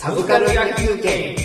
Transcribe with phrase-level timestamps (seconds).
[0.00, 1.36] サブカル野球券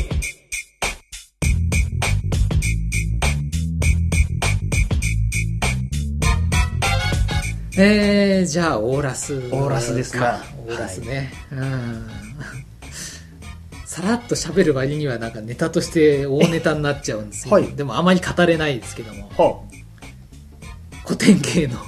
[7.78, 10.44] えー、じゃあオーラスオーラスですかな。
[10.68, 12.08] オーラスね、うん。
[13.86, 17.68] さらっと喋る割にはなんかネタとして大ネタになっちゃうんですよ、はい。
[17.70, 19.30] でもあまり語れないですけども。
[19.38, 19.60] は
[21.06, 21.80] 古典芸の。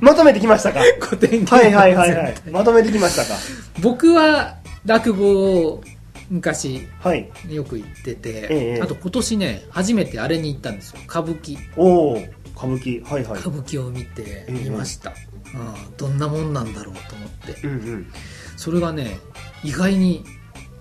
[0.00, 0.80] まとめてきましたか？
[1.00, 2.34] 古典芸能はいはいはいはい。
[2.50, 3.34] まとめてきましたか？
[3.80, 4.55] 僕は
[4.86, 5.82] 落語を
[6.30, 7.30] 昔はい。
[7.48, 8.80] よく行ってて、ええ。
[8.82, 11.00] あと今年ね初めてあれに行ったんですよ。
[11.08, 11.58] 歌舞伎。
[11.76, 12.16] おお
[12.56, 13.04] 歌舞伎。
[13.04, 13.40] はいはい。
[13.40, 14.52] 歌舞伎を見てええ。
[14.52, 15.12] みました、
[15.54, 17.66] うん、どんなもんなんだろうと思って。
[17.66, 18.06] うんうん。
[18.56, 19.18] それがね
[19.62, 20.24] 意外に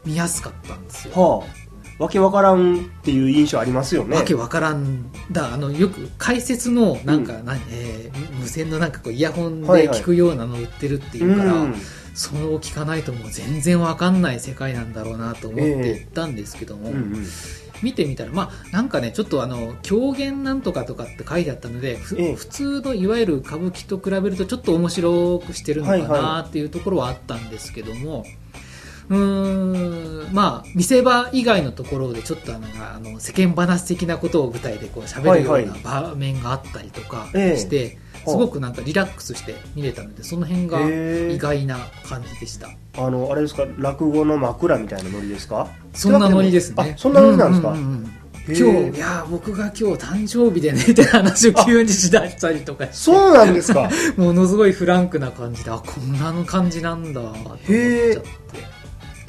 [0.06, 1.65] 見やすかったんですよ、はあ
[1.98, 4.17] わけわからんっていう印象ありますよね。
[4.17, 5.53] わけわからんだ。
[5.53, 10.00] あのよく解説のなんか、なえー無線のなんかこうイヤホンではいはい。
[10.00, 11.75] 聞くようなの売ってるっていうから、うん。
[12.14, 17.25] それを聞かないともう全然わかんない世界なんだろうなと思って行ったんですけども、うんうん。
[17.83, 22.36] 見てみたらまあなんかねちょっとあの狂言なんとかとかって書いてあったので、ふええ。
[22.36, 28.25] 普通のいわゆる歌舞伎と比べるとちょっと面白くしてるのかはいはなっていうところはあったんですけども、
[29.09, 30.34] うーん。
[30.34, 37.58] まあ見せ場以外のところでちょっとあのあの世間話的なことを舞台でこう喋るようはいな場面があったりとかええ。
[37.58, 40.80] して、すごくなんかリラックスして見れたのでその辺が
[41.31, 42.70] 意外な感じでした。
[42.98, 45.67] あのあれですか落語の枕みたいなノリですか？
[45.94, 46.94] そんなノリですね。
[46.95, 47.72] あそんなノリなんですか？
[47.72, 48.11] うううん
[48.48, 48.58] へえ。
[48.59, 53.89] 今日、いや、僕が今日誕生日でねって話を 急にしだしたりとかそうなんですか。
[54.17, 58.22] ものすごいフランクな感じで、あ、こんなの感じなんだ、と思っちゃって。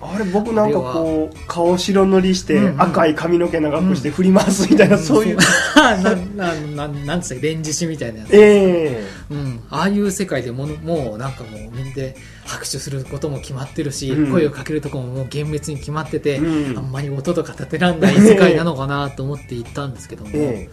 [0.00, 5.38] あれ僕なんかこう顔白塗りして赤い髪の毛長くして振り回すみたいな、そういう。
[5.74, 8.28] な、な、な、なんつったレンジしみたいなやつ。
[8.34, 9.04] ええ。
[9.30, 9.60] うん。
[9.70, 14.32] ああいう世界でもの、もうなんかもうみんなで拍手することも決まってるし、うん。
[14.32, 16.78] 声をかけるとこももう厳密に決まってて、うん。
[16.78, 20.68] あんまり音とか立てらんない世界なのかなと思って行ったんですけども、え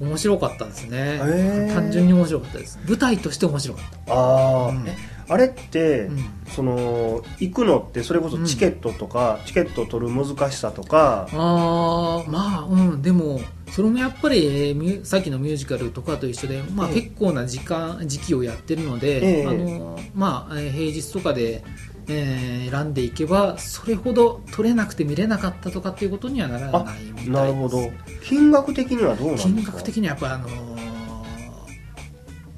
[0.00, 2.78] 面白かったですね、へー単純に面白かったです。
[2.86, 4.12] 舞台として面白かった。
[4.12, 4.84] えああ、うん。
[4.86, 6.18] えあれって、うん。
[6.48, 13.02] その行くのってそれこそチケットとか、チケットを取る難しさとかあーまあうん。
[13.02, 13.40] でも
[13.70, 16.94] それもやっぱりえーミュさっきのミュージカルとかと一緒で、まあ、ええ。
[17.02, 19.46] 結構な時間時期をやってるので、ええ。
[19.46, 21.62] あのまあ、えー平日とかで、
[22.08, 27.30] えー選んでいけばそれほど取れなくて見れなかったとかっていうことにはならないみたいです。
[27.30, 27.90] なるほど。
[28.24, 29.54] 金額的にはどうなんですか？
[29.54, 30.67] 金額的にはやっぱあの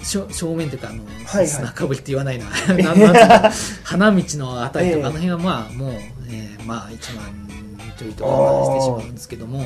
[0.03, 1.47] 正面というかあの、はいはい。
[1.49, 2.47] 砂かぶりって言わないな。
[3.85, 5.05] 花道のあたりとか、ええ。
[5.05, 5.93] あの辺はまあもう、
[6.29, 7.51] えーまあ1万
[8.01, 8.31] ちょいとか
[8.65, 9.65] してしまうんですけども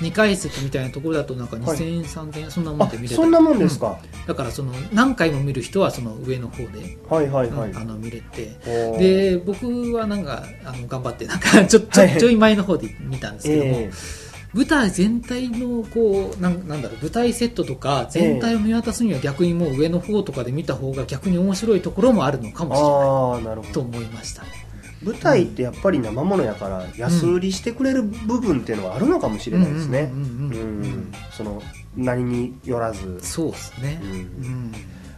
[0.00, 1.78] 2階席みたいなところだとなんかはい。
[1.78, 3.16] 2000円、3000円そんなもんあで見れたり。
[3.16, 4.26] そんなもんですか、うん。
[4.26, 8.56] だからその何回も見る人はその上の方で、はいはいはい、うんあの見れて。
[8.98, 13.90] で僕はなんかあの頑張ってなんかちょちょ,、はいちょい前の方で見たんですけども、え
[14.54, 23.54] 舞台全体のこうなんなんだろう舞台セットとか全体を見渡すには逆にもう上の方とかで見た方が逆に面白いところもあるのかえもしれない。
[23.54, 23.72] なるほど。
[23.74, 24.48] と思いましたね
[25.02, 30.10] 舞台ってやっぱり生ものやから安売りしてくれる部分っていうのはあるのかもしれないですね。
[30.12, 31.62] うんうんうんうんうんその
[31.96, 34.14] 何によらず、そうですねううん
[34.70, 34.72] ん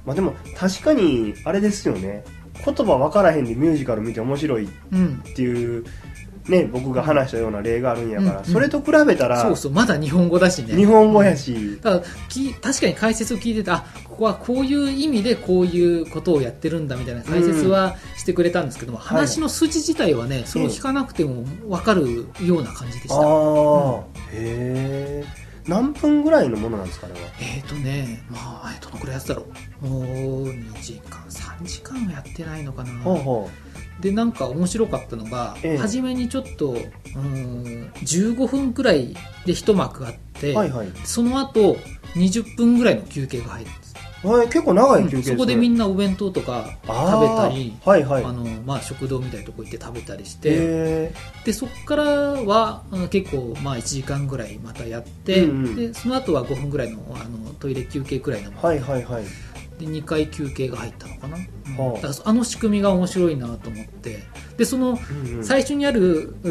[0.05, 2.23] まあ、でも確かにあれですよね
[2.65, 5.85] 言葉分からへんでミュージカル見て面白いっうんていう
[6.49, 10.75] ね僕が話したような例があるんやから、うんそれと比べたら、そうそうまだ日本語だしね。
[10.75, 19.07] 日本語やし、だからき確かに解説を聞いててあここはこういう意味でこういうことをやってるんだみたいな解説はしてくれたんですけども、はい。
[19.09, 24.01] 話の筋自体はねそれを聞かなくても分かるような感じでした、ああ、
[24.33, 29.47] へえ何分ぐらいのものなんですかねえーとね、まあ、えどのくらいやってたろ
[29.83, 29.87] う。
[29.87, 32.93] もう2時間、3時間はやってないのかな。
[33.01, 33.51] ほうほ
[34.01, 35.77] で、なんか面白かったのが、ええ。
[35.79, 41.77] 初めにちょっと、うーん、15分くらいで一幕あって、うはいはい、その後、
[42.15, 43.87] 20分ぐらいの休憩が入るんです。
[44.23, 48.25] はい、結構長い休憩ですね、そこでみんなお弁当とか食べたり、はいはい。
[48.25, 51.13] あのまあ、食堂みたいなとこ行って食べたりして、へ
[51.45, 55.77] でそこからはあの結構、まあ、1時間ぐらいまたやって、うんうん。
[55.77, 59.25] でその後は5分ぐらいのあのトイレ休憩くらいのもーはいはいはい
[59.79, 61.93] で2回休憩が入ったのかな、あ。
[61.95, 64.23] だからあの仕組みが面白いなと思って。
[64.57, 65.45] でそのうんうん。
[65.45, 66.49] 最初にあるう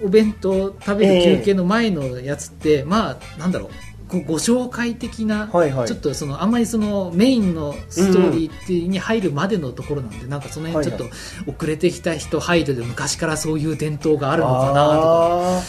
[0.00, 3.70] ーお弁当食べる休憩の前のやつって、まあなんだろう。
[4.20, 5.88] ご紹介的な、はいはい。
[5.88, 11.12] ちょっとそのあんまりそのメインのストーリーに入るまでのところなんで、なんかその辺ちょっとはい
[11.46, 15.62] 遅れてきた人配慮で昔からそういう伝統があるのかなとかあ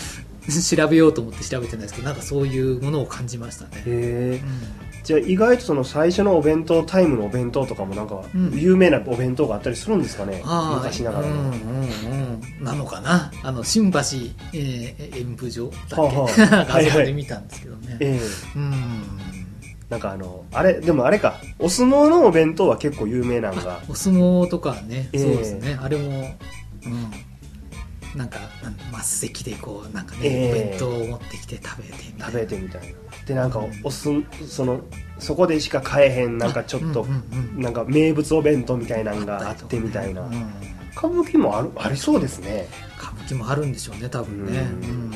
[0.77, 4.39] 調べようと思って調べてないですけどなんかそういうものを感じましたね、うん
[5.03, 8.51] じゃあ意外とその最初のお弁当タイムのお弁当とかもなんかうん。
[8.57, 10.77] 有名なお弁当があったりするんですかね、ああ。
[10.77, 13.31] 昔ながらの、うんうんうんなのかな？
[13.43, 13.99] あの新橋、
[14.53, 16.29] えー演舞場だっけ、はあは
[16.61, 16.65] あ。
[16.83, 18.57] 画像で見たんですけどね、ええ。
[18.57, 18.71] うん。
[19.89, 21.41] なんかあのあれでもあれか。
[21.59, 25.19] お相撲のお弁当は結構有名なのがお相撲とかはね、ええ。
[25.19, 25.77] そうですね。
[25.81, 26.35] あれも
[26.85, 27.11] うん
[28.15, 28.37] なんか
[29.03, 30.51] 末席でこうなんかね、ええ。
[30.51, 32.87] お弁当を持ってきて食べてみたい食なべてみたいな。
[33.25, 33.71] でなんかうん。
[33.83, 34.09] おす
[34.47, 34.81] その
[35.19, 40.29] そこでしか買えへんなんかちょっと、うんうんうんなんか名物お弁当みたいなのがあってみたいな、うん。
[40.95, 42.67] 歌舞伎もあるありそうですね。
[42.99, 44.67] 歌舞伎もあるんでしょうね多分ね、うん。
[44.67, 45.13] うん。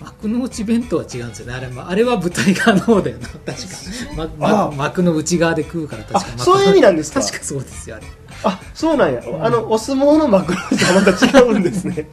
[0.00, 1.54] 幕の内弁当は違うんですよね。
[1.54, 3.28] あれもあれは舞台側の方だよな。
[3.28, 3.54] 確か、
[4.16, 4.70] ままあ。
[4.72, 7.20] 幕の内側で食うから確かあそういう意味なんですか？
[7.22, 8.06] 確かそうですよあれ
[8.44, 12.08] あそうなんや、んあのお相撲の幕の内はまた違うんですね。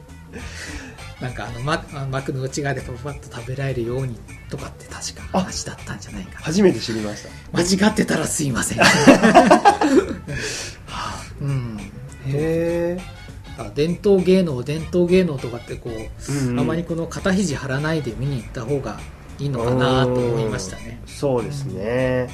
[1.20, 4.18] なんかあの、ま、幕の内側でパパッと食べられるように
[4.50, 6.46] とかって確かあ話だったんじゃないかな。
[6.46, 7.30] 初めて知りました。
[7.52, 8.80] 間違ってたらすいません。
[11.42, 11.78] うん。
[12.26, 13.00] へえ。
[13.58, 16.60] あ伝統芸能伝統芸能とかってこう、うんうん。
[16.60, 19.00] あまりこの肩肘張らないで見に行った方が
[19.40, 21.02] いいのかなと思いましたね。
[21.06, 22.30] そうですね、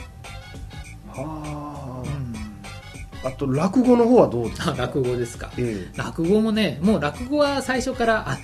[1.07, 1.29] はうん。
[1.53, 1.54] あ
[3.25, 4.71] あと落語の方はどうですか？
[4.71, 5.51] あ 落語ですか。
[5.57, 8.37] え落語もねもう落語は最初からあ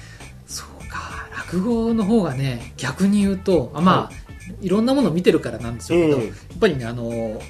[0.47, 4.11] そうか落語の方がね逆に言うとあまあ、、は
[4.61, 4.67] い。
[4.67, 6.27] ろんなものを見てるからなんでしょうけど、ええ。
[6.27, 7.41] やっぱりねあの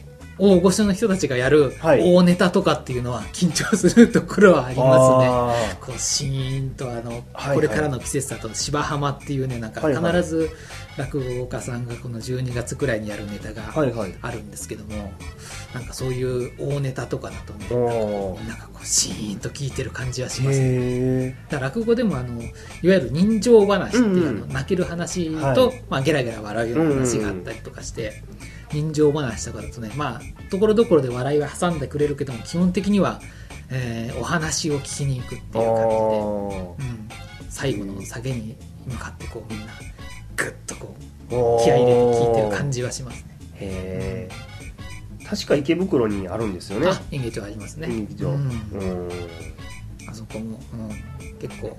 [0.42, 2.02] 大御所の人たちがやるはい。
[2.02, 5.28] 大ネタとかっていうのは緊張するところはありえますね。
[5.28, 10.14] あこうシーンとあの、はいこれからの季節だと芝浜っていうねなんかはいはい。
[10.14, 10.50] 必ず
[10.98, 13.72] 落語家さんがこの12月くらいにやるネタが
[14.22, 15.14] あるんですけども、
[15.76, 17.68] なんかそういう大ネタとかだとね
[18.48, 21.38] なんかこうシーンと聞いてる感じはしますね。
[21.52, 22.52] 落語でもあのいわ
[22.82, 24.50] ゆる人情話っていう、うん。
[24.50, 25.84] 泣ける話と、はい。
[25.90, 28.24] まあ、ゲラゲラ笑うような話があったりとかして、
[28.72, 33.20] 人情話とかだとねまあところどころで笑いは挟んでくれるけども基本的には、
[33.70, 36.68] えーお話を聞きに行くっていうあ感じで、ー。
[36.68, 39.74] うん、最後の下げに向かってこうみんな
[40.36, 43.38] グッとこう気合い入れて聞いてる感じはしますね。
[43.56, 44.52] へえ
[45.28, 46.88] 確か池袋にあるんですよね。
[46.90, 47.88] あ演芸場ありますね。
[47.88, 48.32] 演劇場。
[48.32, 48.48] ううん。
[48.48, 49.12] ん
[50.10, 51.78] あそこも、うん、結構、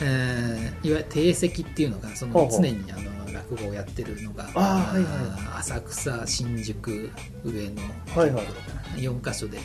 [0.00, 3.17] えーいわゆる定席っていうのがその常にあの
[3.50, 5.12] 落語をやってるのがあーはいはい。
[5.14, 7.10] あー浅草新宿
[7.44, 7.82] 上野。
[8.14, 8.46] はいはい。
[9.00, 9.58] 4か所で。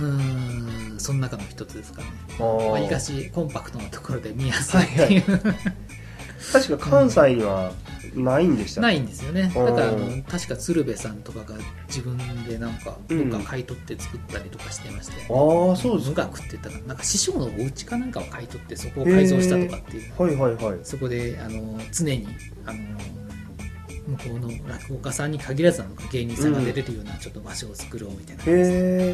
[0.00, 2.12] うーんその中の一つですからね。
[2.38, 2.44] あー。
[2.70, 4.80] わりかしコンパクトなところで見やすい。
[4.82, 5.18] ってい。
[5.18, 5.22] う、
[6.52, 7.72] 確か関西には
[8.14, 9.52] ないんでしたないんですよね。
[9.54, 9.66] うん。
[9.66, 11.58] だからあの確か鶴瓶さんとかが
[11.88, 13.30] 自分でなんかうん。
[13.30, 20.78] どっか買い取って作ったりとかしてまして、ああそうです学って言ったかななんか師匠のお家かなんかを買い取ってそこを改造したとかっていう、はいはいはい。
[20.82, 22.26] そこであの常に
[22.66, 22.78] あの
[24.06, 28.44] 向こうの落語家さんに限らずなのか芸人さんが出れるようなちょっと場所を作ろうみたいな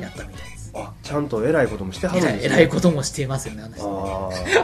[0.00, 2.54] やったみたいですあちゃんと偉いこともしてはるん偉いですね。
[2.56, 4.60] 偉いこともしてますよねあの人ね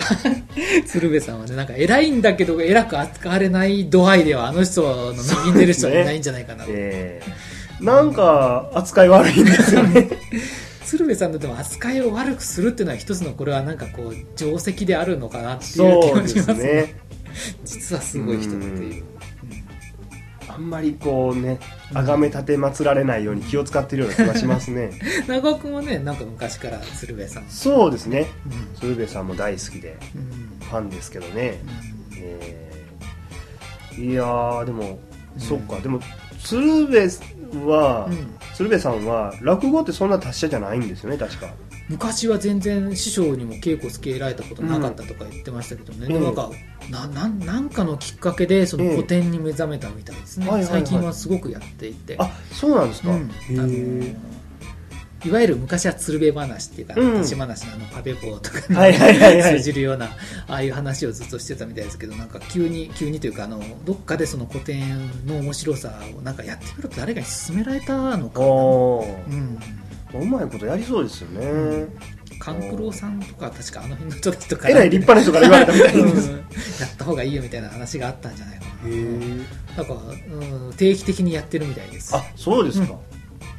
[0.82, 7.84] あ鶴瓶さんはねなんか偉いんだけど偉く扱われない度合いではあの人の右に出る人はいないんじゃないかなあええ。
[7.84, 10.08] なんか扱い悪いんですよね。
[10.84, 16.94] 鶴瓶さんのでも扱いを悪くするっていうのは一つのこれはなんかこう定石であるのかなっていう気そうでもしますすねね。
[17.64, 19.04] 実はすごい人だという
[20.54, 21.58] あんまりこうね
[21.92, 24.90] 崇め立て祀られないように気を使ってるような気がしますね。
[25.26, 27.44] 長尾君はねなんか昔から鶴瓶さん。
[27.48, 28.26] そうですね。
[28.46, 28.78] うん。
[28.78, 30.66] 鶴瓶さんも大好きでうん。
[30.66, 32.18] ファンですけどね、うん。
[32.18, 32.72] えー
[33.92, 34.98] いやーでも、
[35.34, 35.40] うん。
[35.40, 35.78] そっか。
[35.80, 36.00] でも
[36.42, 37.10] 鶴瓶
[37.66, 38.34] は、うん。
[38.54, 41.48] 鶴瓶さんは落語ってそんな達者じゃないんですよね確か
[41.92, 46.12] 昔は全然師匠にも稽古つけられたことなかったとか言ってましたけどね、うん。
[46.12, 46.50] でもなんか
[46.90, 52.16] ななんなんかのきっかけでその古典に目覚めたみたいですね、はいはいはい最近はすごくやっていて。
[52.18, 53.18] あそうなんですか、うん。
[53.18, 54.16] へあのえ
[55.24, 58.58] いわゆる昔は鶴瓶話っていうか、うん立ち話のあのパペポとか
[58.88, 60.06] に、通じるような
[60.48, 64.82] ああいう話をずっとしてたみたいですけどなんか急に急にというかあのどっかでその古典
[65.26, 69.58] の面白さをなんかやってみろと誰かに勧められたのかな、おうん、
[70.20, 71.86] うまいことやりそうですよね、
[72.38, 76.36] 勘九郎さんとか確かあの辺の人たちとかえらい立派な人から言われたみたいです うん。
[76.36, 76.42] や
[76.86, 78.70] った方がいいよみたいな話があったんじゃないかな。
[78.70, 82.14] へえなんか、うん、定期的にやってるみたいです。
[82.16, 82.96] あそうですか、へ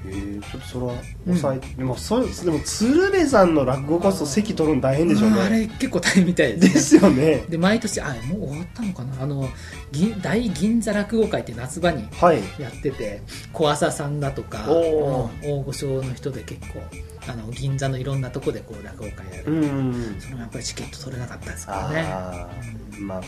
[0.06, 0.94] えちょっとそれは
[1.26, 6.80] 抑えて、でもそれでも鶴瓶さんの落語こそ席取るの大変でしょううんあねれ結構大変みたいでですね。
[6.82, 7.46] すよね。
[7.50, 9.22] で毎年あもう終わったのかな？
[9.24, 9.50] あの
[9.92, 12.42] 銀大銀座落語会って夏場にはい。
[12.60, 13.22] やってて
[13.54, 16.82] 小朝さんだとか、大御所の人で結構
[17.28, 22.02] あの銀座のいろんなとこでこう落語会やる、うんそれもやっぱりチケット取れなかったですからね。
[22.02, 23.22] ああまあ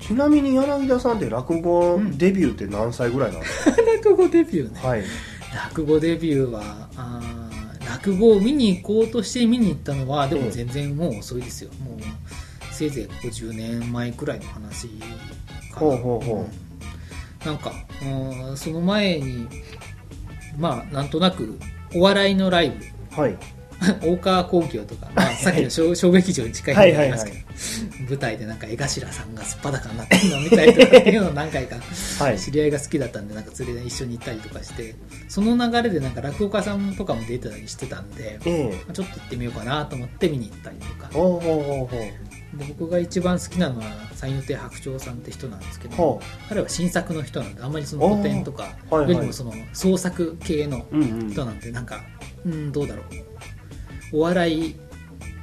[0.00, 2.18] ちなみに柳田さんって落語うん。
[2.18, 4.80] デビューって何歳ぐらいなんですか、 落語デビューね。
[4.82, 5.02] はい
[5.54, 12.00] 落語デビューはあー落語を見に行こうとして見に行ったのはでも全然もう遅いですよ、もう
[12.72, 15.04] せいぜいここ10年前くらいの話か
[15.74, 15.76] な。
[15.76, 16.38] ほうほうほう。
[16.38, 16.46] うん。
[17.46, 19.46] なんかうんその前に
[20.58, 21.58] まあなんとなく
[21.94, 23.20] お笑いのライブ。
[23.20, 23.36] はい
[24.02, 31.76] 大川工業とか、まあ、さっきの小小劇場に近いはいはいはになりますけど、舞台でなんか江頭さんがすっぱだかになってるのを見たりとかっていうのを何回か
[32.18, 32.38] はい。
[32.38, 34.94] 知り合いが好きだったんでなんか連れで一緒に行ったりとかして
[35.28, 38.50] その流れでなんか落語家さんとかも出てたりしてたんで、まえ。
[38.72, 41.10] えあちょっと行ってみようかなと思って見に行ったりとか。
[42.52, 50.84] で僕が一番好きなのは三遊亭白鳥さんって人なんですけど彼は新作の人なんであんまりその古典とかよりもその創作系の
[51.30, 52.02] 人なんでなんか
[52.44, 53.04] うんどうだろう
[54.12, 54.74] お笑い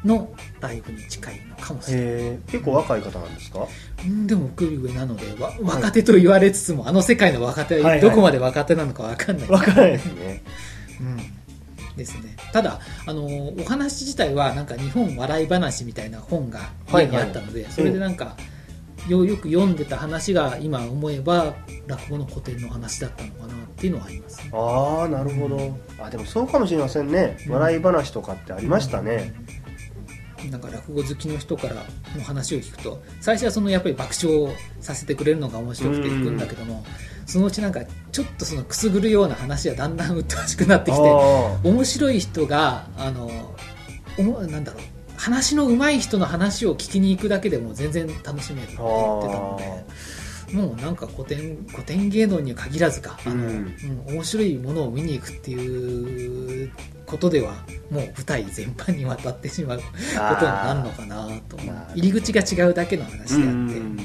[0.05, 0.29] の
[0.61, 3.67] ライブに近いのかもしれない、へえ結構若い方なんですか？
[4.05, 8.01] うんでも僕上なのでわ若手と言われつつもあの世界の若手はいははい。
[8.01, 10.43] どこまで若手なのか分かんない、わからないですね。
[11.01, 11.17] うん。
[11.97, 12.35] ですね。
[12.53, 18.37] ただあのお話自体はなんか日本笑い話みたいな本が家にあったので、それでなんか、
[19.07, 21.55] よよく読んでた話が今思えば
[21.87, 24.51] 落語の古典の話だったのかなっていうのはありますね。
[24.53, 25.79] ああなるほど。
[26.03, 27.37] あでもそうかもしれませんね。
[27.47, 27.53] うん。
[27.53, 29.33] 笑い話とかってありましたね。
[30.51, 31.75] なんか落語好きの人から
[32.15, 36.85] の話を聞くと最初はそのやっぱり爆笑させてくれるのが面白くて聞くんだけども、
[37.25, 37.81] そのうちなんか
[38.11, 43.29] ちょっとそのくすぐるような話はだんだん鬱陶しくなってきてあ面白い人があの
[44.17, 44.81] おもなんだろう
[45.17, 49.85] 話の上手い人の話を聞きに行くだけでも全然楽しめるって言ってたので
[50.53, 53.19] もうなんか古典古典芸能には限らずか。
[53.25, 53.69] あの、うんうん
[54.07, 56.71] 面白いものを見に行くっていう
[57.05, 57.53] ことでは
[57.89, 61.57] もう舞台全般にわたってしまうことになるのかなと
[61.95, 63.43] 入り口が違うだけの話であって、う
[63.83, 63.97] ん。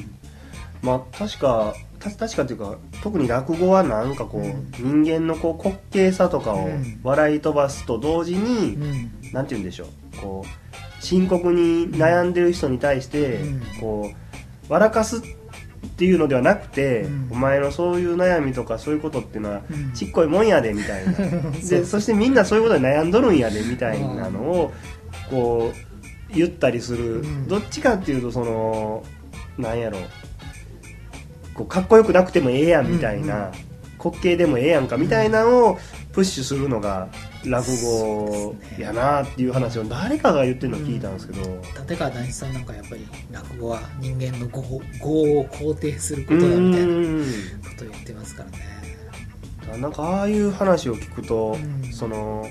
[0.83, 5.05] まあ確かた確かというか特に落語はなんかこう、うん。
[5.05, 7.01] 人間のこう滑稽さとかをうん。
[7.03, 9.33] 笑い飛ばすと同時に、うん。
[9.33, 10.17] なんて言うんでしょう。
[10.21, 13.61] こう深刻に悩んでる人に対して、うん。
[13.81, 15.44] こう笑かすって
[16.05, 17.29] いうのではなくて、うん。
[17.33, 19.93] お前のそういう悩みとかそういうことっていうのはうん。
[19.93, 21.13] ちっこいもんやでみたいな。
[21.69, 24.73] でそしてみんなそういうことで悩んどるんやでみたいなのを
[25.31, 27.49] こう言ったりする、うん。
[27.49, 29.03] どっちかっていうとその
[29.59, 29.99] なんやろ。
[31.55, 33.43] こうかっこよくなくてもええやんみたいな、うん。
[33.43, 33.51] うん。
[34.03, 35.79] 滑稽でもええやんかみたいなのを
[36.15, 37.09] プッシュするのが
[37.45, 41.41] 落語やなっていう話を誰かが言ってるのを聞いたんですけど、
[41.83, 44.63] 立川談志さんなんかやっぱり落語は人間の業
[45.01, 47.25] 業を肯定することだみたいなうん
[47.63, 49.79] ことを言ってますからね。
[49.81, 51.93] なんかああいう話を聞くと、うん。
[51.93, 52.47] その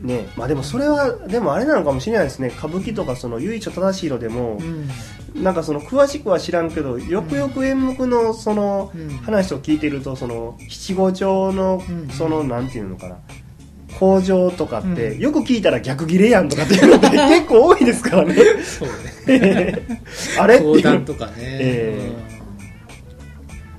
[0.00, 2.48] ねまあでもそれはでもあれなのかもしれないですね。
[2.48, 4.88] 歌舞伎とかその由緒正しいのでもう、ん
[5.34, 9.08] なんかその詳しくは知らんけどよくよく演目のそのうん。
[9.18, 13.16] 話を聞いてるとその七五調のうんそのなんていうのかな。
[13.98, 15.20] 工場とかって、うん。
[15.20, 18.34] よく聞いたら逆ギレやんとかっていうのって 結構多いですからね。
[18.64, 18.88] そう
[19.26, 19.78] ね。
[20.38, 20.56] あれ？
[20.56, 22.12] っていうとかね、え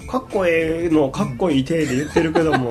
[0.07, 2.69] かっこええのかっこいい体で言ってるけども、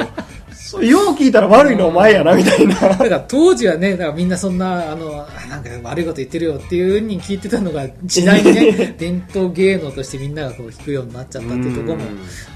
[0.83, 2.75] よう聞いたら悪いのお前やなみたいな。
[2.75, 12.05] だから当時はね、だからみんなそんな、あの、あなんか悪いこと言ってるよっていうふうに聞いてたのが、時代にね、 伝統芸能としてみんながこう聞くようになっちゃったっていうところも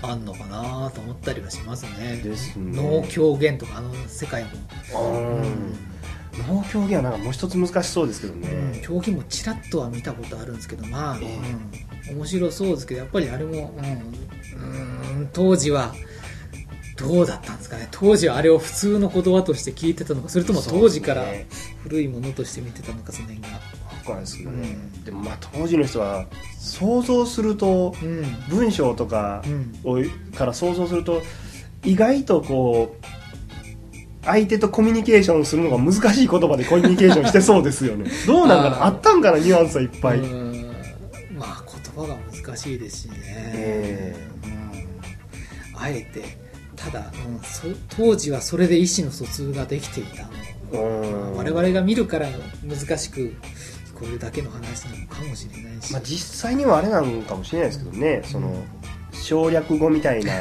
[0.02, 2.20] あんのかなと思ったりはしますね。
[2.22, 2.80] ですね。
[2.80, 4.50] 能狂言とかあの世界も。
[5.00, 5.94] うん
[6.48, 8.82] 能狂言はなんかもう一つ難しそうですけどね、うん。
[8.82, 12.16] 狂言もちらっとは見たことあるんですけど、まあ、えうん。
[12.16, 15.94] 面白そうですけど、やっぱりあれも、うん、うん当時は、
[16.96, 17.88] どうだったんですかね。
[17.90, 21.24] 当時はあれを普通の言葉として聞いてたのかそれとも当時から
[21.82, 23.48] 古いものとして見てたのかその辺が。
[23.48, 23.54] わ
[24.04, 25.04] かんないですけどね、うん。
[25.04, 26.26] でもまあ当時の人は
[26.58, 28.24] 想像するとうん。
[28.48, 29.74] 文章とかうん。
[29.84, 29.98] を
[30.36, 31.22] から想像すると
[31.84, 33.04] 意外とこう
[34.24, 38.10] 相手とコミュニケーションするのが難しい言葉でコミュニケーションしてそうですよね。
[38.26, 38.86] どうなんかな？
[38.86, 38.90] あ。
[38.90, 39.38] ったんかな？
[39.38, 40.74] ニュアンスはいっぱい、うん。
[41.36, 44.16] まあ言葉が難しいですしね、え。
[44.44, 44.48] う
[45.76, 45.78] ん。
[45.78, 46.43] あえて
[46.84, 50.28] ただ、うんそ当時はそれで意思の疎通ができていた。
[50.72, 52.26] 我々が見るから
[52.64, 53.34] 難しく聞
[53.94, 58.22] こえるだけの話なのかもしれないし、まあ、実際にはあれなのかもしれないですけどね。
[58.24, 58.64] その
[59.12, 60.32] 省略語みたいな。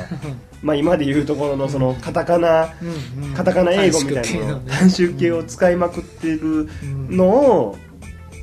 [0.64, 2.86] まあ今で言うところのそのカタカナう
[3.22, 3.34] んうん。
[3.34, 6.70] カタカナ英語みたいなの短縮形を使いまくってる
[7.10, 7.78] のを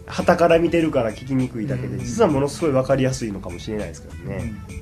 [0.06, 1.98] 旗から見てるから聞きにくいだけでうん。
[2.04, 4.72] 実はものすごい分かりやすいのかもしれないですけどね、あ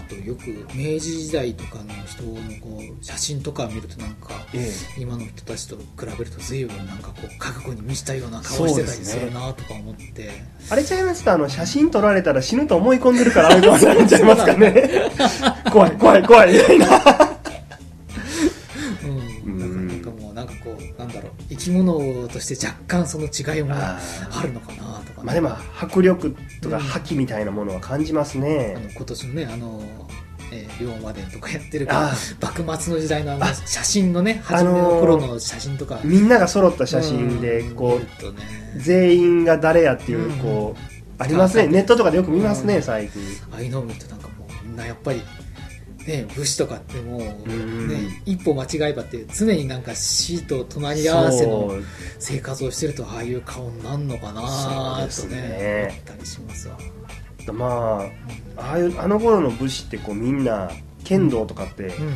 [0.00, 5.84] あとよく明治時代とかの人のこう写真とか見るとなんかえ今の人たちと比
[6.18, 15.12] べると随分なんかこう覚悟に満ちたような顔してたりするなとか思って、えあれちゃいますかあの写真撮られたら死ぬと思い込んでるからああいうことになっちゃいますかね
[15.70, 16.86] 怖い怖い怖いみたいな
[19.44, 21.32] うん、なんかもうなんかこうなんだろう。
[21.48, 23.98] 生き物として若干その違いもあ
[24.30, 24.99] あるのかな。
[24.99, 26.82] とかね、まあでも迫力とかうん。
[26.82, 29.82] 覇気みたいなものは感じますあのね、今年のねあの、
[30.52, 37.74] えー龍馬伝とかやってるけどあ幕末の時代のあのあ写真のねあ初めの頃のーの写真とか、みんなが揃った写真でうん。
[37.76, 38.42] こ見るとね。
[38.76, 40.38] う全員が誰やっていううん。
[40.38, 41.64] こうありますね。
[41.64, 42.68] あネットとかでよく見ますうん。
[42.68, 43.20] ね最近。
[43.52, 45.22] ああいうのを見るとなんかもうみんなやっぱり
[46.06, 47.88] ね武士とかってもう、うん。
[47.88, 51.72] ね、一歩間違えばって常になんか死と隣り合わせの
[52.18, 55.88] 生活をしてるとああいう顔になるのかなとねね。
[55.90, 56.78] 思ったりしますわ。
[57.52, 58.10] ま
[58.56, 60.70] あああいうあの頃の武士ってこうみんな
[61.04, 62.06] 剣道とかって、うん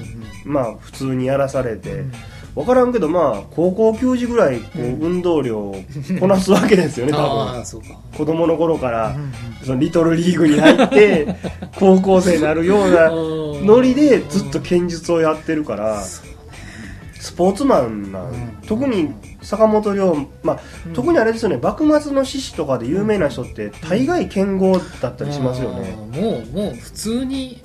[0.45, 0.53] うん。
[0.53, 2.13] まあ普通にやらされて、うん
[2.55, 5.01] 分からんけどまあ高校球児ぐらいこううん。
[5.01, 5.77] 運動量を
[6.21, 7.25] こなすわけですよね 多分。
[7.27, 7.99] ああそうか。
[8.17, 9.17] 子供の頃から
[9.65, 11.35] そのリトルリーグに入って
[11.79, 18.33] 高校生になるようなノリでずっと剣術をやってるからスポーツマンなん、うん。
[18.67, 19.11] 特に
[19.43, 20.01] 坂本龍
[20.43, 20.93] まあ、うん。
[20.93, 27.61] 特にあれですよね幕末の志士とかで有名な人って大概剣豪だったりしますよね、あーもうもう普通に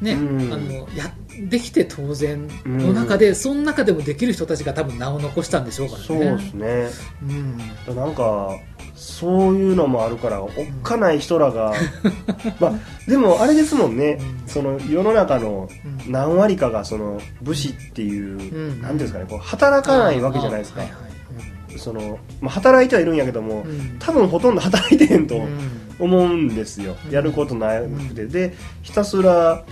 [0.00, 0.52] ね、うん。
[0.52, 1.12] あのや
[1.48, 6.06] できて当然の中で、その中でもできる人たちが多分名を残したんでしょうからね。
[6.06, 6.88] そうですね。
[7.88, 7.96] うん。
[7.96, 8.50] なんか
[8.94, 10.50] そういうのもあるからおっ
[10.82, 11.72] かない人らが、
[12.58, 12.72] まあ
[13.08, 14.48] でもあれですもんね、うん。
[14.48, 15.68] その世の中の
[16.06, 16.12] うん。
[16.12, 18.36] 何割かがその武士っていう、
[18.76, 18.82] ん。
[18.82, 20.82] なんていうんですかねこう働かないわけじゃないですか、
[21.78, 23.70] その、まあ、働いてはいるんやけども、うん。
[23.70, 25.70] うん多分ほとんど働いてへんとうん。
[25.98, 27.12] 思うんですよ、うん。
[27.12, 29.64] やることなくて、でひたすら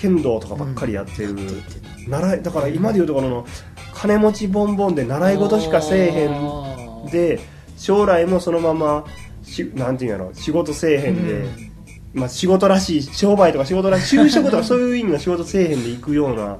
[0.00, 3.46] 剣道とかばっかりやってる、やっていって習いだから今でいうところの
[3.94, 7.06] 金持ちボンボンで習い事しかせえへん。
[7.10, 7.40] で
[7.76, 9.04] 将来もそのまま
[9.42, 11.72] しなんていうんやろ仕事せえへんで、うん。
[12.14, 16.58] まあ、仕事らしい商売とか仕事らしい就職とかそういう意味の仕事せえへんで行くような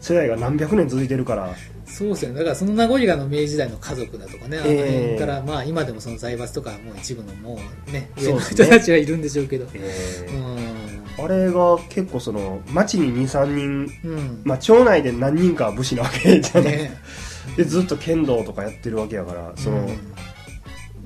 [0.00, 1.54] 世代が何百年続いてるから。
[1.86, 2.38] そうですよね。
[2.38, 5.16] だからその名残があの明治時代の家族だとかね、あのええ。
[5.16, 9.66] 辺からまあ今でもその財閥とかもう一部のもうね上の人たちはいるんでしょうけど。
[9.74, 10.56] えうん。
[10.56, 10.87] ー
[11.18, 14.42] あれが結構その町に23人、うん。
[14.44, 16.92] まあ、町内で何人かは武士なわけじゃない、ね。
[17.56, 19.98] でずっと剣道とかやってるわけやからその、うん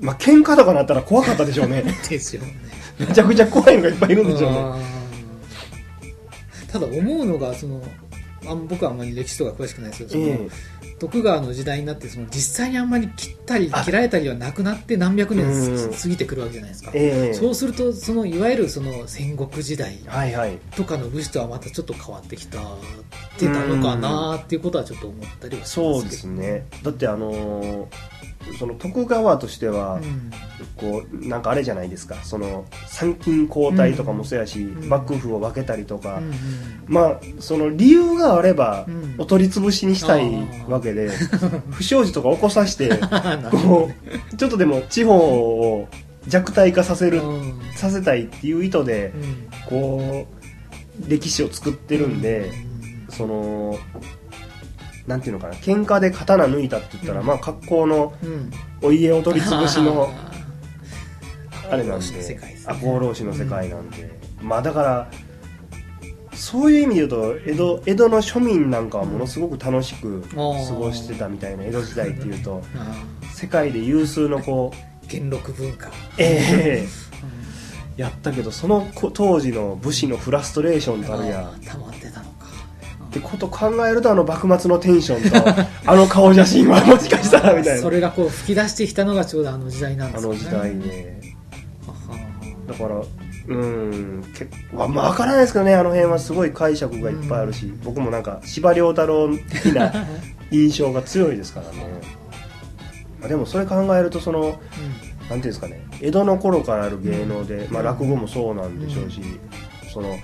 [0.03, 1.81] まあ喧嘩とかなったら怖かったでしょうね。
[2.09, 2.53] ですよね。
[2.99, 4.57] めちゃくちゃ怖いのがいっぱいいるんでしょうね。
[4.59, 4.61] う
[6.65, 6.67] ん。
[6.67, 7.81] ただ思うのがその
[8.45, 10.49] あん僕はあんまり歴史とか詳しくないですけどえ
[10.99, 13.83] 徳川の時代になってその実際にあんまり切ったりあ。
[13.83, 15.93] 切られたりはなくなって何百年うん。
[15.93, 17.33] 過ぎてくるわけじゃないですか、ええ。
[17.33, 19.97] そうするとそのいわゆるその戦国時代
[20.75, 22.65] とかの武士とはまたちょっと変わってきたっ
[23.37, 26.21] てたのかなっていうことはちょっと思ったりはしそうでますけど。
[26.21, 26.67] すね。
[26.83, 27.87] だってあのー
[28.59, 30.31] その徳川としては、うん。
[30.75, 32.15] こうなんかあれじゃないですか。
[32.23, 34.89] その参勤交代とかもそうやし、ん。
[34.89, 36.33] 幕府を分けたりとか、うん
[36.87, 39.15] まあその理由があれば、うん。
[39.17, 40.29] お取り潰しにしたい
[40.67, 41.09] わけで
[41.71, 42.89] 不祥事とか起こさして
[43.51, 43.91] こ
[44.31, 45.87] うちょっとでも地方を
[46.27, 47.61] 弱体化させる、うん。
[47.75, 49.47] させたいっていう意図でうん。
[49.69, 52.51] こう歴史を作ってるんで、
[53.09, 53.77] その
[55.07, 57.27] なんていうのかな喧嘩で刀抜いたって言ったら、うん。
[57.27, 58.13] まあ格好の
[58.81, 60.11] お家を取り潰しの
[61.69, 64.09] あれなんで赤穂浪士の世界なんで、
[64.41, 65.11] まあだから
[66.33, 72.95] そういう意味で言うと江戸江戸の庶民なんかはものすごく楽しく過ごしてたみたいな江戸時代っていうとあ
[73.33, 75.89] 世界で有数のこうー元禄文化。
[76.17, 77.03] ええ。
[77.97, 81.93] やったけどそのこ当時の武士のフラストレーションたるやあー溜まっ
[83.13, 87.81] ってこと考えるとあの幕末のテンションと あの顔写真はもしかしたらみたいな。
[87.81, 90.37] それがこう吹き出してきたのがちょうどあの時代なんですよね。
[90.39, 91.21] あの時代で
[91.85, 92.19] はは。
[92.67, 93.01] だから
[93.49, 94.23] うん。
[94.33, 99.93] 結構まあ分からないですけどねあの辺はすごい解釈がいっぱいあるし、僕もなんか司馬遼太郎的な
[100.49, 101.85] 印象が強いですからね。
[103.19, 109.21] まあでもそれ考えるとそのなんていうんですかね江戸の頃からある芸能で、まあ、落語もそうなんでしょうし、
[109.93, 110.17] その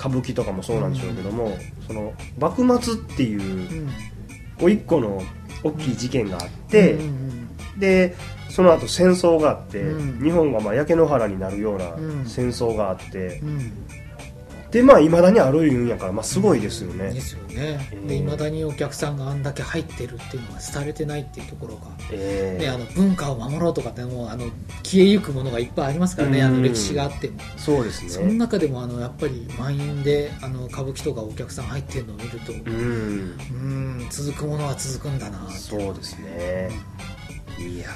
[0.00, 1.52] 歌舞伎とかもそうなんでしょうけども、
[1.86, 3.78] その幕末っていううん。
[3.78, 3.90] うん
[4.58, 5.22] こう一個の
[5.64, 7.04] 大きい事件があって、うんう
[7.76, 7.80] ん。
[7.80, 8.14] で
[8.50, 10.22] その後戦争があって、うん。
[10.22, 12.26] 日本がまあ焼け野原になるようなうん。
[12.26, 13.72] 戦争があってう、ん
[14.70, 17.88] でまあいまだにあるいうんやから、まあ、すごいですよね、ですよね。
[17.92, 18.06] うん。
[18.06, 22.62] でいまだにお客さんがあんだけ入ってるっていうのが廃れてないっていうところがええ。
[22.64, 24.46] ね、あの文化を守ろうとかってもうあの
[24.84, 26.46] 消えゆくものがいっぱいありますからね、うん。
[26.46, 33.38] あの歴史があっても、そうですそのね中でもあのやっぱり満員であの歌舞伎とかお客さん入ってるのを見ると、うん。
[33.50, 36.70] うん続くものは続くんだなそうですね。
[37.58, 37.88] いや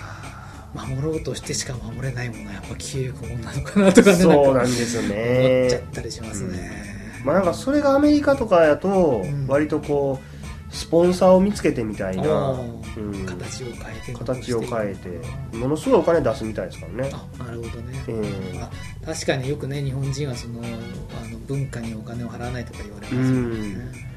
[0.75, 9.47] 守ろうとしてしか守れないものはやっぱ消えゆくものなのかなとかーねそうなんんですよ思っねちゃったりしますね、まあなんかそれがアメリカとかやとうん。
[9.47, 12.51] 割とこうスポンサーを見つけてみたいな、
[12.97, 13.27] うん。
[13.27, 17.11] 形を変えて形を変えてものすごいお金出すみたいですからね。
[17.39, 18.23] あなるほどね、え
[18.57, 18.61] え。
[18.61, 18.71] あ
[19.07, 24.09] 確かによくね日本人はそのあの文化にお金を払わないとか言われますよね、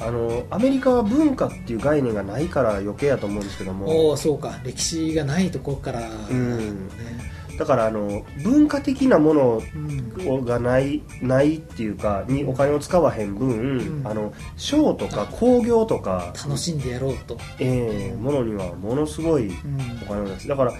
[0.00, 3.86] あのアメリカは文化っていう概念がないから余計やと思うんですけども。
[3.86, 4.58] おおそうか。
[4.64, 6.88] 歴史がないところから、ん。
[6.88, 7.30] ね。
[7.58, 14.06] だからあの文化的なものうんがないないっていうかにお金を使わへん分、ん。
[14.06, 20.00] あのショーとか興行とか、楽しんでやろうと、ええものにはものすごいうん。
[20.02, 20.48] お金を出す。
[20.48, 20.72] だから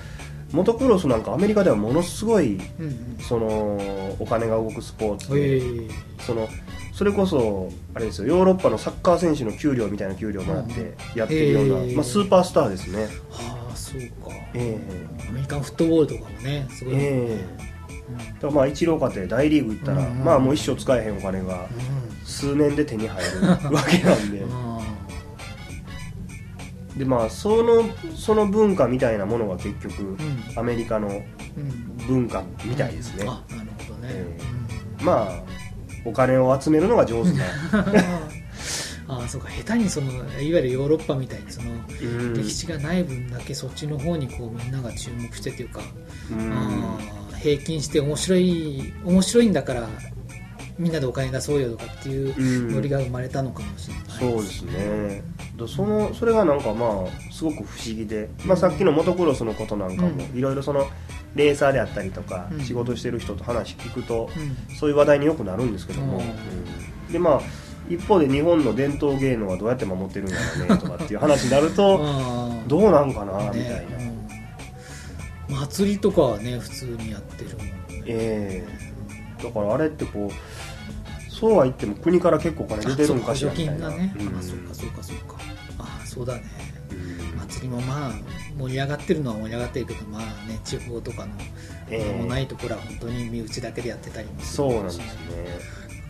[0.52, 3.16] モトクロスなんかアメリカではものすごいうんうん。
[3.20, 3.46] その
[4.18, 5.88] お金が動くスポーツえで、え。
[6.20, 6.48] その
[6.92, 13.04] それこそあれですよヨーロッパのサッカー選手の給料みたいな給料もらってやってるような、へえまあ、スーパースターですね。
[13.30, 14.34] はあそうか。
[14.54, 14.78] え
[15.28, 17.00] アメリカンフットボールとかもねすごい、ええ。
[17.00, 17.70] え
[18.34, 21.68] だからまあ一郎家庭大リーグ行ったら、うんまあもう一生使えへんお金がう
[22.26, 24.40] 数年で手に入るわけなんで。
[24.40, 24.46] ん う
[26.96, 26.98] ん。
[26.98, 27.84] でまあその
[28.16, 30.18] その文化みたいなものが結局うん。
[30.56, 31.12] アメリカのう
[31.60, 31.90] ん。
[32.06, 34.38] 文化みたいですね、あなるほどね、え
[35.02, 35.42] まあ
[36.04, 37.44] お金を集めるのが上手な、
[39.08, 39.48] ああそうか。
[39.50, 42.34] 下手にそのいわゆるヨーロッパみたいにそのうん。
[42.34, 45.80] 歴史がない分だけそっちの方にこうみんなが注目してというか、
[46.30, 46.52] うん。
[46.52, 49.88] あー平均して面白い面白いんだから
[50.78, 52.74] みんなでお金出そうよとかっていううん。
[52.74, 55.22] ノリが生まれたのかもしれないそうですね。
[55.56, 60.38] だそのそれがなんかまあすごく不思議で、まあ、さっきのモトクロスのことなんかもうん。
[60.38, 60.86] いろいろその
[61.34, 62.60] レーサーであったりとか、うん。
[62.60, 64.30] 仕事してる人と話聞くと
[64.68, 64.76] うん。
[64.76, 66.22] そういう話題によくなるんですけども、
[67.10, 67.40] でまあ
[67.88, 72.00] 一方で日本の伝統芸能はどうやって守ってるんだろうねとかっていう話になると
[72.68, 73.86] どうなんかなみたい
[75.48, 77.74] な、祭りとかはね普通にやってるもんね。
[78.06, 78.90] ええ。
[79.42, 83.88] だからあれってこうそうは言っても国から結構お金出てるんかしらあみたいな。
[83.88, 85.36] あそうかそうかそうか。
[85.78, 86.44] あそうだね。
[86.92, 86.94] う
[87.36, 87.38] ん。
[87.48, 88.12] 祭りもまあ
[88.60, 91.32] 盛り上がってるのは盛り上がってるけどまあね地方とかの
[91.88, 92.22] ええ。
[92.22, 95.04] もないところは本当に身内だけでやってたりもするそうなんですね。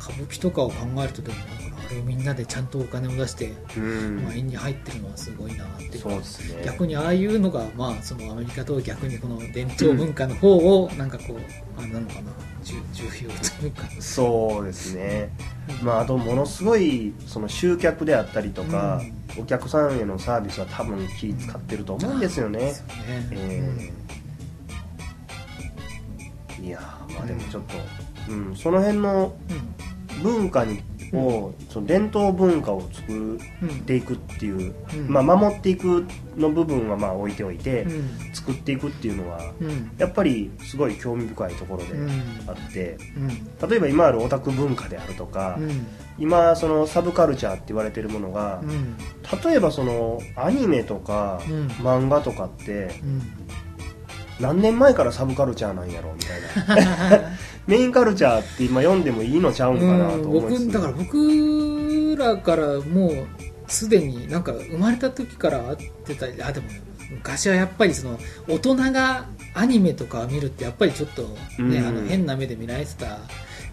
[0.01, 4.23] 歌舞伎とかを考えるとでもだからあれをみんなでちゃんとお金を出してうん。
[4.25, 5.85] 満員に入ってるのはすごいなって。
[5.85, 6.63] いうそうですね。
[6.65, 12.33] 逆にああいうのが、まあ、そのアメリカと逆にこの伝統文化の方をなんかこう、あれなのかな。
[12.63, 13.89] 重重要というか。
[14.01, 15.31] そうですね。
[15.83, 19.01] まああとものすごいその集客であったりとか、
[19.39, 22.59] お客さんへのサービスは多分気使ってると思うんですよね。
[22.59, 22.95] ですよね。
[23.33, 23.93] え
[26.61, 27.75] えいやーまあでもちょっと、
[28.31, 29.71] うん、その辺のうん。
[30.23, 33.41] 文化にを、その伝統文化を作っ
[33.85, 35.09] ていくっていう、うん。
[35.09, 38.35] まあ、守っていくの部分はまあ置いておいて、うん。
[38.35, 39.91] 作っていくっていうのはうん。
[39.99, 42.11] やっぱりすごい興味深いところでうん。
[42.47, 43.69] あって、うん。
[43.69, 45.87] 例えば今あるオタク文化であるとか、うん。
[46.19, 48.97] 今そのサブカルチャーって言われてるものが、うん。
[49.45, 51.67] 例えばそのアニメとかうん。
[51.69, 53.23] 漫画とかってうん。
[54.41, 57.21] 何年前からサブカルチャーなんやろみたいな
[57.71, 63.27] メインカルチャーって今読んでもいいのちゃうんかなとうん思いつつ僕だから僕らからもう
[63.69, 66.67] すでになんか生まれた時から会ってたりあでも
[67.11, 71.87] 昔はやっぱりその大人がアニメとか見るってやっぱりちょっとね、うん。
[71.87, 73.19] あの変な目で見られてた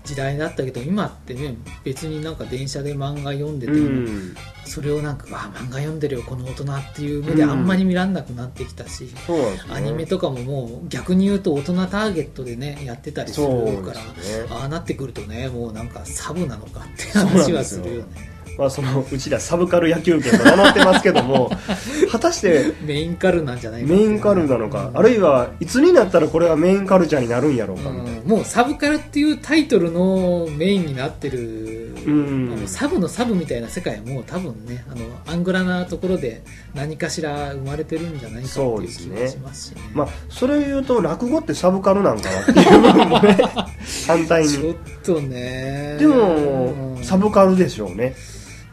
[0.07, 4.35] 時代だったけど今ってね別になんか電車で漫画読んでてうも、ん。
[4.65, 9.59] それをなんかあ漫画読んでるよこの大人っていう目であんまり見らんなくなってきたし、そうなんね。
[9.69, 13.47] アニメとかももう逆に言うと大人ターゲットでねやってたりする
[13.83, 14.07] からね。
[14.49, 21.51] ああなってくるとねもうなんかサブなのかって話はするよねまあそのうちらサブカル野球拳と名乗ってますけども
[22.11, 27.89] 果たしてメインカルなんじゃないかメインカルなのか、あるいはいつになったらこれがメインカルチャーになるんやろうか。
[27.89, 28.27] みたいな、うん。
[28.27, 32.53] もうサブカルっていうタイトルのメインになってる、うん。
[32.57, 36.41] あのサブのサブみたいな世界はもう多分ねあのアングラなところで
[36.73, 39.21] 何かしら生まれてるんじゃないかってそういう気ですね。
[39.21, 39.81] がしますしね。
[39.93, 43.37] まあそれを言うと落語ってサブカルなんかなっていう部分もね
[44.07, 44.49] 反対に。
[44.49, 45.97] ちょっとね。
[45.99, 48.15] でも、うんサブカルでしょうね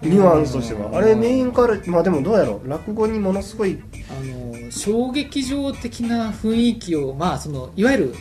[0.08, 0.96] ニュアンスとしては、うん。
[0.96, 2.68] あれメインカルまあでもどうやろう。
[2.68, 8.14] 落語にものすごいあの小劇場的な雰囲気をまあそのいわゆる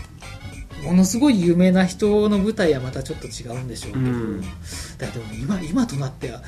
[0.84, 4.42] ものすごい有名な人の舞台はまたちょっと違うんでしょうけど、うん。
[4.42, 6.42] だでも今今となっては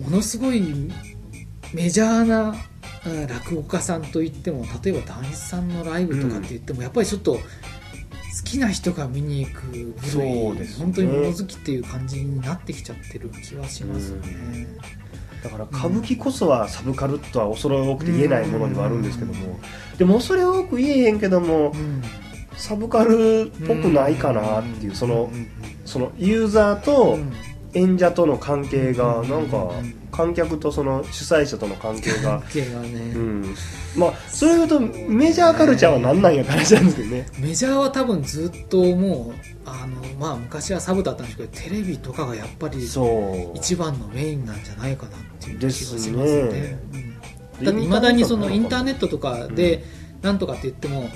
[0.00, 0.62] ものすごい
[1.72, 2.54] メジャーな
[3.06, 7.38] うん落語家さんといっても例えば談志さんのライブとかって言っても、やっぱりちょっと
[8.36, 10.84] 好きな人が見に行く部そう類、ですね。
[10.84, 14.66] 本当に物好きっていう感じになってきちゃってる気はしますね。
[15.42, 19.58] だから歌舞伎こそはサブカルとは恐れ多くて言えないものではあるんですけども、
[19.98, 22.02] でも恐れ多く言えへんけどもうん。
[22.56, 25.28] サブカルっぽくないかなっていうその
[25.84, 27.18] そのユーザーと
[27.72, 29.72] 演者との関係がなんか
[30.14, 32.38] 観客とその主催者との関係が。
[32.38, 33.54] 関係がね、うん。
[33.96, 37.26] まあそれ言うとメジャーカルチャーは何なんやって話なんですけどね。
[37.40, 42.84] メジャーは多分ずっともうあの、まあ、昔はサブだったんですけどテレビとかがやっぱり
[43.54, 46.22] 一番のメインなんじゃないかなっていう気がしますね。
[46.22, 46.78] ですね。
[46.92, 47.64] うん。
[47.64, 49.84] だっていまだにそのインターネットとかで
[50.22, 51.08] なんとかって言っても、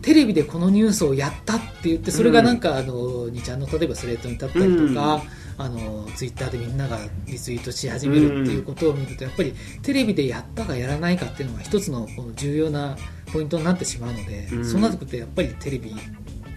[0.00, 5.22] テレビでこのニュースをやったって言ってそれがなんか、あの2ちゃんの例えばスレッドに立ったりとか、
[5.58, 12.96] あのツイッターでみんながリツイートし始めるっていうことを見るとやっぱりテレビでやったかやらないかっていうのが一つのこの重要な
[13.32, 14.64] ポイントになってしまうので、うん。
[14.64, 15.94] そうなってくるとやっぱりテレビ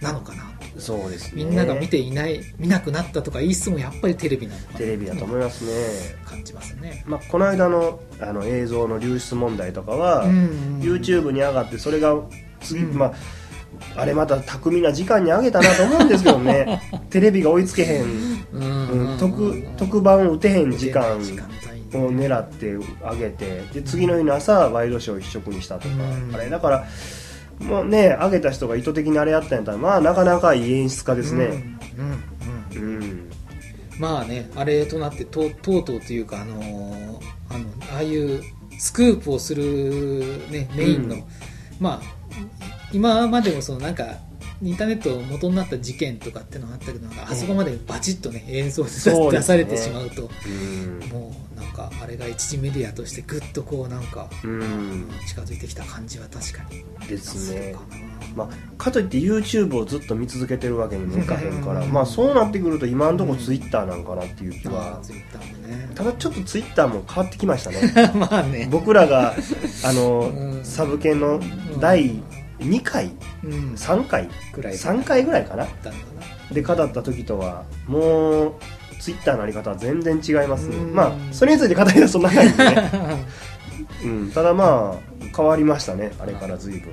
[0.00, 0.50] なのかな？
[0.78, 1.44] そうですね。
[1.44, 4.78] みんなが見ていない見なくなったとか言いつつもやっぱりテレビなのかな？
[4.78, 7.04] テレビだと思いますね、感じますね。
[7.06, 10.80] まあ、この間のあの映像の流出問題とかは、うん。
[10.80, 12.16] YouTube に上がってそれが
[12.60, 12.96] 次、うん。
[12.96, 13.14] まあ
[13.96, 16.82] あれまた巧みな時間に上げたなと思うんですけどね。
[17.10, 18.04] テレビが追いつけへん、
[18.52, 21.18] うん、特特番打てへん時間を
[22.12, 23.62] 狙って上げて。
[23.72, 26.34] で次の日の朝ワイドショー一色にしたとか、うん。
[26.34, 26.84] あれだから
[27.60, 31.78] もうね上げた人が意図的にあれやったんやったらまあなかなかいい演出家ですね。
[32.74, 32.80] うん。
[32.80, 32.82] うん。
[32.82, 33.02] うん。
[33.02, 33.30] うん、
[33.98, 37.64] まあねあれとなってととうとうというかあのーあの
[37.94, 38.42] ああいう
[38.78, 41.24] スクープをする、ね、メインの、うん。
[41.78, 42.22] まあ
[42.92, 44.04] 今までもそのなんか
[44.62, 51.00] インターネット元になった事件とかってのがあったけどなんかあそこまでバチッとね映像で出されてしまうとうん。
[51.10, 55.08] もうなんかあれが一時メディアとしてぐっとこうなんかうん。
[55.26, 57.74] 近づいてきた感じは確かにですね。
[58.36, 61.92] まあ、かといって YouTube をずっと見続けてるわけにもいかへんから、うん。
[61.92, 64.98] まあそうなってくると今のところ Twitter なんかなっていう気あは。
[64.98, 65.90] あツイッターもね。
[65.94, 68.12] ただちょっと Twitter も変わってきましたね。
[68.14, 68.68] まあね。
[68.70, 69.34] 僕らが
[69.84, 70.64] あの、うん。
[70.64, 71.40] サブ犬の
[71.80, 72.22] 第
[72.62, 73.10] 2回
[73.44, 73.74] うん。
[73.74, 74.74] 3回くらい。
[74.74, 75.66] 3回ぐらいかな。
[76.52, 78.54] で語った時とはもう
[79.00, 82.90] Twitter のあり方は全然違いますまあそれについて語り出すと長いんでね、
[84.04, 86.12] うん、ただまあ変わりましたね。
[86.18, 86.92] あれから随分。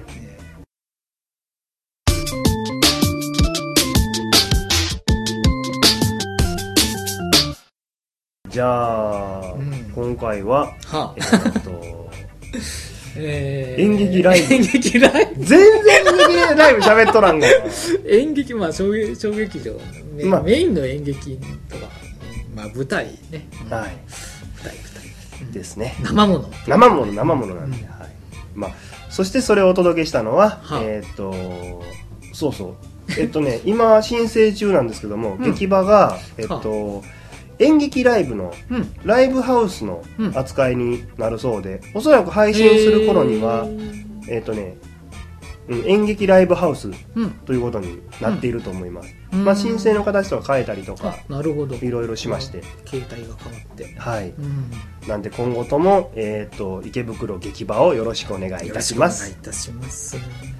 [8.49, 9.91] じゃあ、うん。
[9.93, 12.10] 今回ははえーっと
[13.17, 14.54] えー演劇ライブ。
[14.54, 15.43] 演劇ライブ。
[15.43, 17.54] 全然演劇ライブ喋っとらんがな
[18.08, 19.74] 演劇まあ小劇小劇場。
[20.13, 20.43] メ,、まあ。
[20.43, 21.38] メインの演劇
[21.69, 21.88] とか、
[22.56, 23.89] まあ、舞台ね、うんはい。
[23.89, 23.95] 舞
[24.63, 24.84] 台舞
[25.43, 25.54] 台。
[25.54, 25.95] ですね。
[26.04, 26.52] 生もの。
[26.67, 27.84] 生もの生ものなんで、うん。
[27.88, 28.10] はい。
[28.54, 28.72] まあ、
[29.10, 30.82] そしてそれをお届けしたのは、はあ。
[30.82, 31.84] えーっと
[32.34, 32.76] そうそう。
[33.17, 35.43] えっとね今申請中なんですけども、うん。
[35.43, 37.04] 劇場がえっと、
[37.60, 38.93] 演劇ライブのうん。
[39.04, 40.38] ライブハウスのうん。
[40.38, 43.65] 扱いになるそうで、おそらく配信する頃には、
[44.28, 44.78] ええっとね、
[45.67, 47.32] うん、演劇ライブハウスーうん。
[47.32, 49.45] ということになっていると思います、うん。
[49.45, 51.76] まあ、申請の形とか変えたりとかあなるほど。
[51.76, 53.95] いろいろしまして、携帯が変わって。
[53.98, 54.30] はい。
[54.30, 54.72] うん。
[55.08, 59.30] なんで今後とも、えっと池袋劇場をよろしくお願いいたします。
[59.30, 60.59] よろしくお願いいたします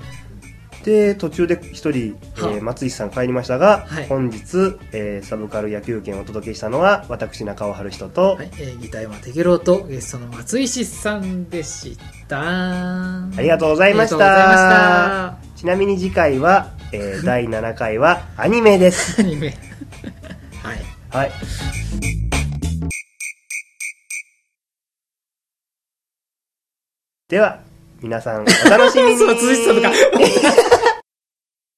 [0.84, 4.08] で途中で一人、えーは松井さん帰りましたが、はい。
[4.08, 12.39] 本日、えーサブカル野球券をお届けしたのは私中尾春人と、はい、えー、ギター山手郎とゲストの松石さんでした。
[12.42, 15.38] あありがとうございました。
[15.56, 19.20] ちなみに次回は、えー 第7回はアニメです。
[19.22, 19.56] アニメ。
[20.63, 20.80] はい。
[21.10, 21.32] はい。
[27.28, 27.60] では
[28.02, 29.18] 皆さんお楽しみに。
[29.18, 29.89] そう続いてたのか